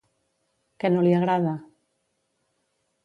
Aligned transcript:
Què 0.83 0.91
no 0.93 1.03
li 1.07 1.13
agrada? 1.19 1.53